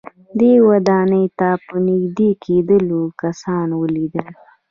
[0.39, 4.27] دې ودانۍ ته په نږدې کېدلو کسان وليدل.